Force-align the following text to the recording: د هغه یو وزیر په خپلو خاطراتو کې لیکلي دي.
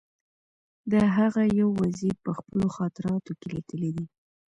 د 0.91 0.93
هغه 1.15 1.43
یو 1.59 1.69
وزیر 1.81 2.15
په 2.25 2.31
خپلو 2.37 2.67
خاطراتو 2.75 3.31
کې 3.39 3.47
لیکلي 3.55 3.91
دي. 3.95 4.05